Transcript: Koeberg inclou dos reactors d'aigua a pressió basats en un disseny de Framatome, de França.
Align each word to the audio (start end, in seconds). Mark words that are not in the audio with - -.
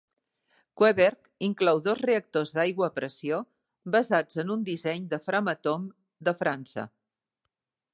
Koeberg 0.81 1.29
inclou 1.47 1.81
dos 1.89 2.01
reactors 2.07 2.55
d'aigua 2.57 2.89
a 2.89 2.95
pressió 2.97 3.43
basats 3.99 4.43
en 4.45 4.57
un 4.57 4.67
disseny 4.73 5.07
de 5.15 5.23
Framatome, 5.29 5.97
de 6.31 6.37
França. 6.45 6.93